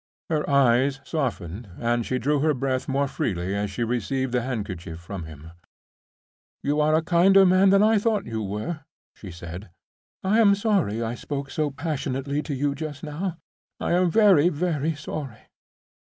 Her 0.31 0.49
eyes 0.49 0.99
softened, 1.03 1.69
and 1.77 2.03
she 2.07 2.17
drew 2.17 2.39
her 2.39 2.55
breath 2.55 2.87
more 2.87 3.07
freely 3.07 3.53
as 3.55 3.69
she 3.69 3.83
received 3.83 4.31
the 4.31 4.41
handkerchief 4.41 4.99
from 4.99 5.25
him. 5.25 5.51
"You 6.63 6.79
are 6.81 6.95
a 6.95 7.03
kinder 7.03 7.45
man 7.45 7.69
than 7.69 7.83
I 7.83 7.99
thought 7.99 8.25
you 8.25 8.41
were," 8.41 8.79
she 9.13 9.29
said; 9.29 9.69
"I 10.23 10.39
am 10.39 10.55
sorry 10.55 11.03
I 11.03 11.13
spoke 11.13 11.51
so 11.51 11.69
passionately 11.69 12.41
to 12.41 12.55
you 12.55 12.73
just 12.73 13.03
now—I 13.03 13.91
am 13.91 14.09
very, 14.09 14.49
very 14.49 14.95
sorry." 14.95 15.51